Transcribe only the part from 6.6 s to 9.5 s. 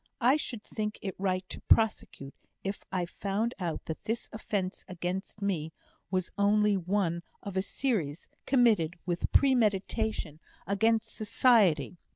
one of a series committed, with